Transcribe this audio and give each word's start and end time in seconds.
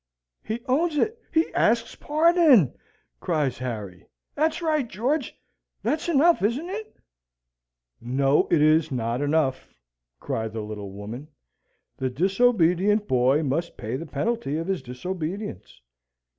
"He 0.41 0.61
owns 0.67 0.97
it! 0.97 1.21
He 1.31 1.53
asks 1.53 1.93
pardon!" 1.93 2.73
cries 3.19 3.59
Harry. 3.59 4.07
"That's 4.33 4.59
right, 4.59 4.87
George! 4.87 5.37
That's 5.83 6.09
enough: 6.09 6.41
isn't 6.41 6.69
it?" 6.71 6.95
"No, 8.01 8.47
it 8.49 8.63
is 8.63 8.91
not 8.91 9.21
enough!" 9.21 9.75
cried 10.19 10.53
the 10.53 10.61
little 10.61 10.89
woman. 10.91 11.27
"The 11.97 12.09
disobedient 12.09 13.07
boy 13.07 13.43
must 13.43 13.77
pay 13.77 13.95
the 13.95 14.07
penalty 14.07 14.57
of 14.57 14.65
his 14.65 14.81
disobedience. 14.81 15.79